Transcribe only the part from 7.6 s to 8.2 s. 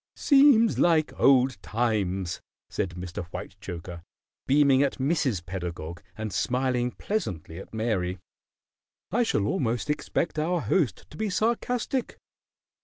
Mary.